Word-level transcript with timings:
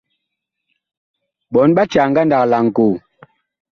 Ɓɔɔŋ 1.51 1.69
ɓa 1.75 1.83
caa 1.91 2.07
ngandag 2.09 2.45
laŋkoo. 2.51 2.93